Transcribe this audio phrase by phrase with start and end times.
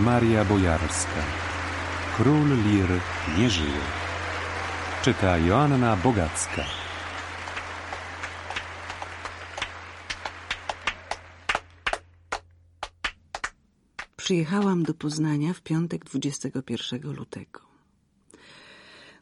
[0.00, 1.22] Maria Bojarska.
[2.16, 2.88] Król Lir
[3.38, 3.80] nie żyje.
[5.02, 6.64] Czyta Joanna Bogacka.
[14.16, 17.60] Przyjechałam do Poznania w piątek 21 lutego.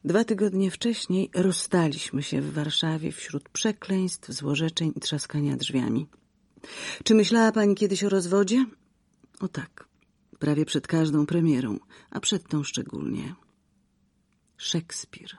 [0.04, 6.06] Dwa tygodnie wcześniej rozstaliśmy się w Warszawie wśród przekleństw, złorzeczeń i trzaskania drzwiami.
[7.04, 8.66] Czy myślała pani kiedyś o rozwodzie?
[9.40, 9.87] O tak,
[10.38, 11.78] prawie przed każdą premierą,
[12.10, 13.34] a przed tą szczególnie.
[14.56, 15.36] Szekspir.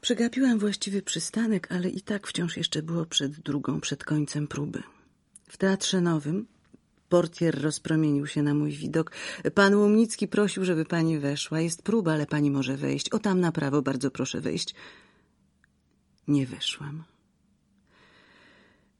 [0.00, 4.82] Przegapiłam właściwy przystanek, ale i tak wciąż jeszcze było przed drugą, przed końcem próby.
[5.48, 6.46] W Teatrze Nowym
[7.08, 9.12] portier rozpromienił się na mój widok.
[9.54, 11.60] Pan Łomnicki prosił, żeby pani weszła.
[11.60, 13.08] Jest próba, ale pani może wejść.
[13.10, 14.74] O tam na prawo, bardzo proszę wejść.
[16.28, 17.04] Nie weszłam.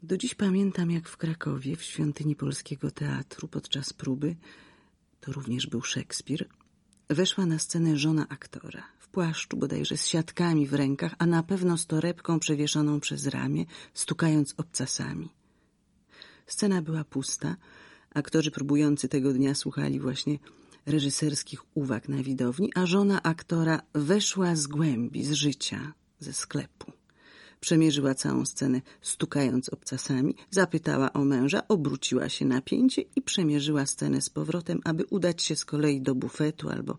[0.03, 4.37] Do dziś pamiętam, jak w Krakowie, w świątyni Polskiego Teatru, podczas próby,
[5.21, 6.49] to również był Szekspir,
[7.09, 11.79] weszła na scenę żona aktora, w płaszczu bodajże z siatkami w rękach, a na pewno
[11.79, 15.29] z torebką przewieszoną przez ramię, stukając obcasami.
[16.47, 17.57] Scena była pusta,
[18.15, 20.39] aktorzy próbujący tego dnia słuchali właśnie
[20.87, 27.02] reżyserskich uwag na widowni, a żona aktora weszła z głębi, z życia, ze sklepu.
[27.63, 34.21] Przemierzyła całą scenę, stukając obcasami, zapytała o męża, obróciła się na pięcie i przemierzyła scenę
[34.21, 36.99] z powrotem, aby udać się z kolei do bufetu albo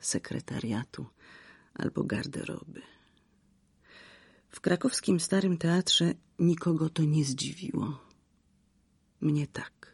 [0.00, 1.06] sekretariatu,
[1.74, 2.82] albo garderoby.
[4.50, 8.00] W krakowskim Starym Teatrze nikogo to nie zdziwiło.
[9.20, 9.93] Mnie tak.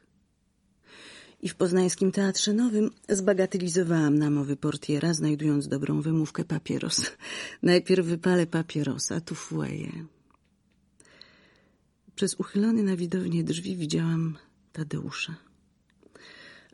[1.42, 7.02] I w poznańskim Teatrze Nowym zbagatelizowałam namowy portiera, znajdując dobrą wymówkę papieros.
[7.62, 9.92] Najpierw wypalę papierosa, tu fueje.
[12.14, 14.38] Przez uchylone na widownię drzwi widziałam
[14.72, 15.34] Tadeusza.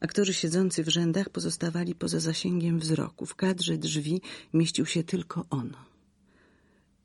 [0.00, 3.26] Aktorzy siedzący w rzędach pozostawali poza zasięgiem wzroku.
[3.26, 4.20] W kadrze drzwi
[4.54, 5.72] mieścił się tylko on.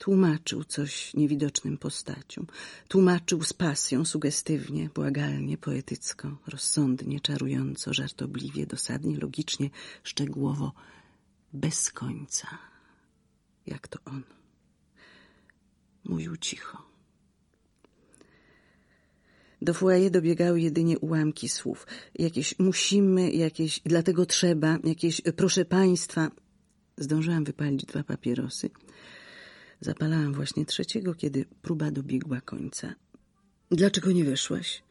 [0.01, 2.47] Tłumaczył coś niewidocznym postaciom.
[2.87, 9.69] Tłumaczył z pasją, sugestywnie, błagalnie, poetycko, rozsądnie, czarująco, żartobliwie, dosadnie, logicznie,
[10.03, 10.73] szczegółowo,
[11.53, 12.47] bez końca.
[13.67, 14.23] Jak to on.
[16.03, 16.77] Mówił cicho.
[19.61, 21.87] Do foyer dobiegały jedynie ułamki słów.
[22.15, 26.31] Jakieś musimy, jakieś dlatego trzeba, jakieś proszę państwa.
[26.97, 28.69] Zdążyłam wypalić dwa papierosy.
[29.81, 32.95] Zapalałam właśnie trzeciego, kiedy próba dobiegła końca.
[33.71, 34.83] Dlaczego nie wyszłaś?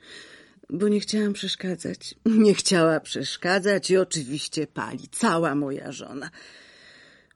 [0.70, 2.14] Bo nie chciałam przeszkadzać.
[2.46, 5.08] Nie chciała przeszkadzać i oczywiście pali.
[5.08, 6.30] Cała moja żona.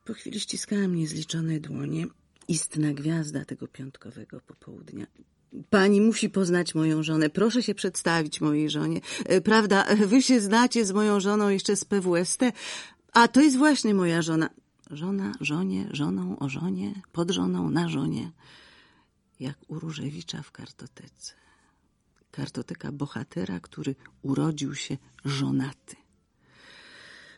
[0.05, 2.07] Po chwili ściskałam niezliczone dłonie.
[2.49, 5.07] Istna gwiazda tego piątkowego popołudnia.
[5.71, 7.31] Pani musi poznać moją żonę.
[7.31, 9.01] Proszę się przedstawić mojej żonie.
[9.25, 12.41] E, Prawda, wy się znacie z moją żoną jeszcze z PWST,
[13.13, 14.51] a to jest właśnie moja żona.
[14.91, 18.31] Żona, żonie, żoną, o żonie, pod żoną, na żonie.
[19.41, 21.35] Jak u Różewicza w kartotece.
[22.31, 25.97] Kartoteka bohatera, który urodził się żonaty.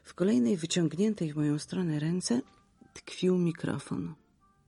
[0.04, 2.40] W kolejnej wyciągniętej w moją stronę ręce
[2.94, 4.14] tkwił mikrofon.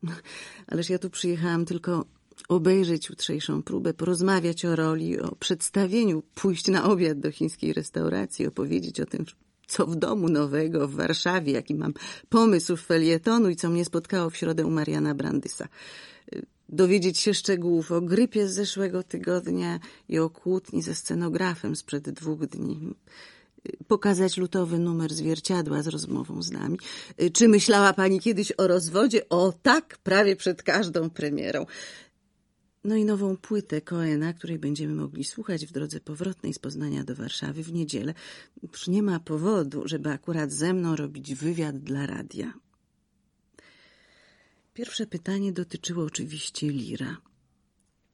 [0.71, 2.05] Ależ ja tu przyjechałam tylko
[2.49, 9.01] obejrzeć jutrzejszą próbę, porozmawiać o roli, o przedstawieniu, pójść na obiad do chińskiej restauracji, opowiedzieć
[9.01, 9.25] o tym,
[9.69, 11.95] co w domu nowego w Warszawie, jaki mam
[12.29, 15.69] pomysł felietonu i co mnie spotkało w środę u Mariana Brandysa.
[16.69, 19.79] Dowiedzieć się szczegółów o grypie z zeszłego tygodnia
[20.09, 22.95] i o kłótni ze scenografem sprzed dwóch dni.
[23.89, 26.79] Pokazać lutowy numer zwierciadła z rozmową z nami.
[27.33, 29.29] Czy myślała pani kiedyś o rozwodzie?
[29.29, 31.67] O tak, prawie przed każdą premierą.
[32.89, 37.15] No i nową płytę Koena, której będziemy mogli słuchać w drodze powrotnej z Poznania do
[37.15, 38.15] Warszawy w niedzielę.
[38.63, 42.55] Już nie ma powodu, żeby akurat ze mną robić wywiad dla radia.
[44.75, 47.17] Pierwsze pytanie dotyczyło oczywiście Lira.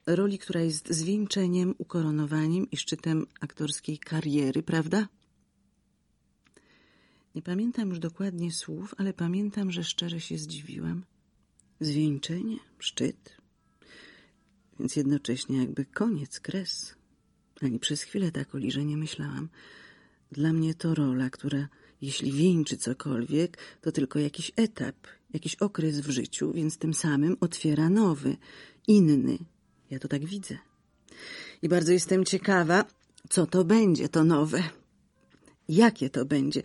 [0.07, 5.09] Roli, która jest zwieńczeniem, ukoronowaniem i szczytem aktorskiej kariery, prawda?
[7.35, 11.05] Nie pamiętam już dokładnie słów, ale pamiętam, że szczerze się zdziwiłam.
[11.81, 13.44] Zwieńczenie, szczyt,
[14.81, 16.95] więc jednocześnie jakby koniec, kres.
[17.63, 19.49] Ani przez chwilę tak o Lirze nie myślałam.
[20.33, 21.69] Dla mnie to rola, która,
[22.01, 24.97] jeśli wieńczy cokolwiek, to tylko jakiś etap,
[25.33, 28.37] jakiś okres w życiu, więc tym samym otwiera nowy,
[28.87, 29.39] inny.
[29.91, 30.59] Ja to tak widzę.
[31.63, 32.85] I bardzo jestem ciekawa,
[33.31, 34.63] co to będzie, to nowe.
[35.69, 36.63] Jakie to będzie?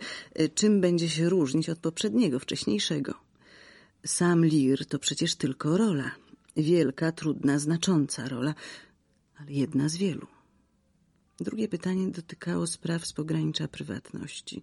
[0.54, 3.14] Czym będzie się różnić od poprzedniego, wcześniejszego?
[4.06, 6.10] Sam Lir to przecież tylko rola.
[6.62, 8.54] Wielka, trudna, znacząca rola,
[9.36, 10.26] ale jedna z wielu.
[11.40, 14.62] Drugie pytanie dotykało spraw z pogranicza prywatności.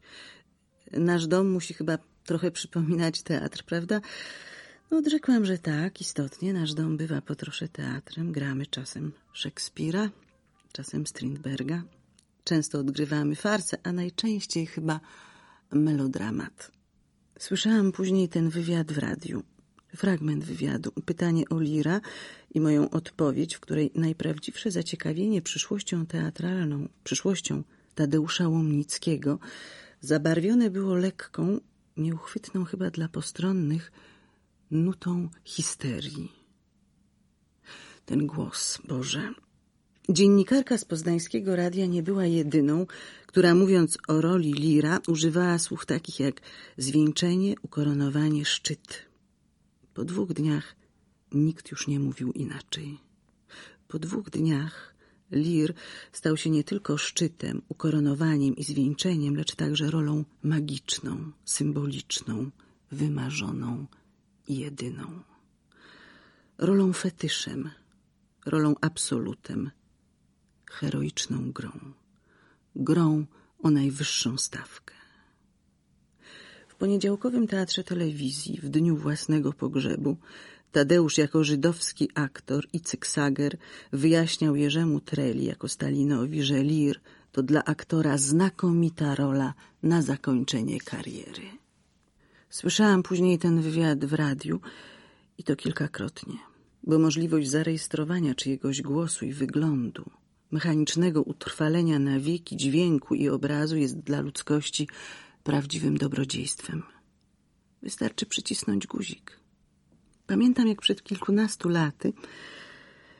[0.91, 4.01] Nasz dom musi chyba trochę przypominać teatr, prawda?
[4.91, 6.53] No, odrzekłam, że tak, istotnie.
[6.53, 8.31] Nasz dom bywa po trosze teatrem.
[8.31, 10.09] Gramy czasem Szekspira,
[10.71, 11.83] czasem Strindberga.
[12.43, 14.99] Często odgrywamy farsę, a najczęściej chyba
[15.71, 16.71] melodramat.
[17.39, 19.43] Słyszałam później ten wywiad w radiu.
[19.97, 22.01] Fragment wywiadu, pytanie o Lira
[22.53, 27.63] i moją odpowiedź, w której najprawdziwsze zaciekawienie przyszłością teatralną, przyszłością
[27.95, 29.39] Tadeusza Łomnickiego
[30.01, 31.59] zabarwione było lekką,
[31.97, 33.91] nieuchwytną chyba dla postronnych,
[34.71, 36.31] nutą histerii.
[38.05, 39.33] Ten głos, Boże.
[40.09, 42.85] Dziennikarka z poznańskiego radia nie była jedyną,
[43.25, 46.41] która mówiąc o roli Lira używała słów takich jak
[46.77, 49.06] zwieńczenie, ukoronowanie, szczyt.
[49.97, 50.75] Po dwóch dniach
[51.31, 52.97] nikt już nie mówił inaczej.
[53.87, 54.95] Po dwóch dniach
[55.31, 55.73] Lir
[56.11, 62.51] stał się nie tylko szczytem, ukoronowaniem i zwieńczeniem, lecz także rolą magiczną, symboliczną,
[62.91, 63.85] wymarzoną
[64.47, 65.23] i jedyną.
[66.57, 67.69] Rolą fetyszem,
[68.45, 69.71] rolą absolutem,
[70.65, 71.71] heroiczną grą.
[72.75, 73.25] Grą
[73.63, 75.06] o najwyższą stawkę.
[76.77, 80.17] Poniedziałkowym teatrze telewizji, w dniu własnego pogrzebu,
[80.71, 83.57] Tadeusz jako żydowski aktor i Cyksager
[83.93, 86.99] wyjaśniał Jerzemu Treli jako Stalinowi, że Lir
[87.31, 89.53] to dla aktora znakomita rola
[89.83, 91.43] na zakończenie kariery.
[92.49, 94.59] Słyszałam później ten wywiad w radiu
[95.37, 96.37] i to kilkakrotnie,
[96.83, 100.05] bo możliwość zarejestrowania czyjegoś głosu i wyglądu,
[100.51, 104.87] mechanicznego utrwalenia na wieki dźwięku i obrazu jest dla ludzkości
[105.47, 106.83] prawdziwym dobrodziejstwem.
[107.81, 109.39] Wystarczy przycisnąć guzik.
[110.27, 112.13] Pamiętam, jak przed kilkunastu laty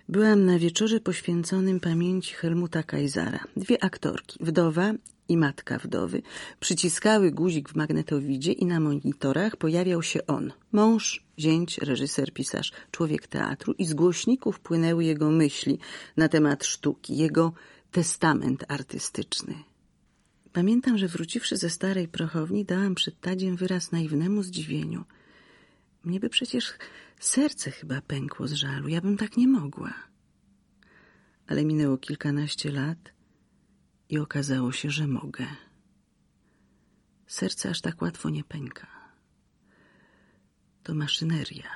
[0.09, 3.39] byłam na wieczorze poświęconym pamięci Helmuta Kaisara.
[3.57, 4.93] Dwie aktorki, wdowa
[5.29, 6.21] i matka wdowy,
[6.59, 13.27] przyciskały guzik w magnetowidzie i na monitorach pojawiał się on, mąż, zięć, reżyser, pisarz, człowiek
[13.27, 15.79] teatru i z głośników płynęły jego myśli
[16.17, 17.53] na temat sztuki, jego
[17.91, 19.66] testament artystyczny.
[20.57, 25.05] Pamiętam, że wróciwszy ze starej prochowni, dałam przed Tadziem wyraz naiwnemu zdziwieniu.
[26.03, 26.73] Mnie by przecież
[27.19, 29.93] serce chyba pękło z żalu, ja bym tak nie mogła.
[31.47, 33.13] Ale minęło kilkanaście lat
[34.09, 35.47] i okazało się, że mogę.
[37.27, 38.87] Serce aż tak łatwo nie pęka.
[40.83, 41.69] To maszyneria.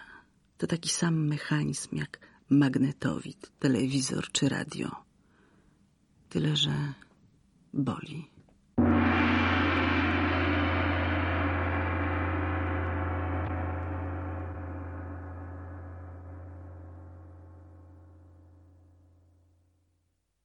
[0.57, 2.19] To taki sam mechanizm jak
[2.49, 5.05] magnetowid, telewizor czy radio.
[6.29, 6.93] Tyle, że
[7.73, 8.40] boli.